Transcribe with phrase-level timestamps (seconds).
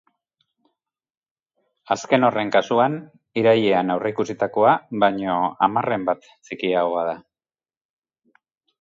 [1.95, 2.97] Azken horren kasuan,
[3.43, 4.75] irailean aurreikusitakoa
[5.07, 5.39] baino
[5.69, 7.19] hamarren bat txikiagoa da.